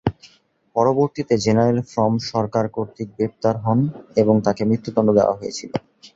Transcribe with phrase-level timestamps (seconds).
[0.75, 3.79] পরবর্তীতে জেনারেল ফ্রম সরকার কর্তৃক গ্রেপ্তার হন
[4.17, 5.71] এবং তাকে মৃত্যুদন্ড দেয়া হয়েছিল।